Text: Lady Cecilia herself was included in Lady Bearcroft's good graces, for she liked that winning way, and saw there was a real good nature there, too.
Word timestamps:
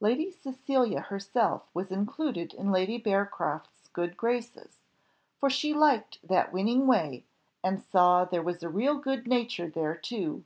Lady 0.00 0.28
Cecilia 0.32 1.02
herself 1.02 1.62
was 1.72 1.92
included 1.92 2.52
in 2.52 2.72
Lady 2.72 2.98
Bearcroft's 2.98 3.86
good 3.92 4.16
graces, 4.16 4.78
for 5.38 5.48
she 5.48 5.72
liked 5.72 6.18
that 6.26 6.52
winning 6.52 6.88
way, 6.88 7.24
and 7.62 7.80
saw 7.80 8.24
there 8.24 8.42
was 8.42 8.64
a 8.64 8.68
real 8.68 8.96
good 8.96 9.28
nature 9.28 9.68
there, 9.70 9.94
too. 9.94 10.42